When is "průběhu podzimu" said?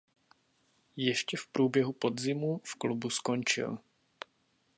1.47-2.61